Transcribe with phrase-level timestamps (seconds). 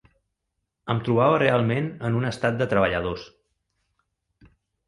[0.93, 3.29] Em trobava realment en un Estat de treballadors